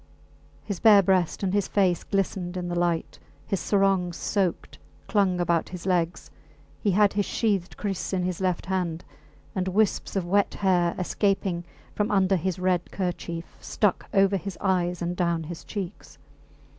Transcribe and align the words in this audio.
His 0.63 0.79
bare 0.79 1.03
breast 1.03 1.43
and 1.43 1.53
his 1.53 1.67
face 1.67 2.03
glistened 2.03 2.57
in 2.57 2.69
the 2.69 2.73
light; 2.79 3.19
his 3.45 3.59
sarong, 3.59 4.11
soaked, 4.13 4.79
clung 5.07 5.39
about 5.39 5.69
his 5.69 5.85
legs; 5.85 6.31
he 6.81 6.89
had 6.89 7.13
his 7.13 7.25
sheathed 7.27 7.77
kriss 7.77 8.11
in 8.11 8.23
his 8.23 8.41
left 8.41 8.65
hand; 8.65 9.05
and 9.53 9.67
wisps 9.67 10.15
of 10.15 10.25
wet 10.25 10.55
hair, 10.55 10.95
escaping 10.97 11.65
from 11.93 12.09
under 12.09 12.35
his 12.35 12.57
red 12.57 12.89
kerchief, 12.91 13.55
stuck 13.59 14.07
over 14.11 14.37
his 14.37 14.57
eyes 14.59 15.03
and 15.03 15.15
down 15.15 15.43
his 15.43 15.63
cheeks. 15.63 16.17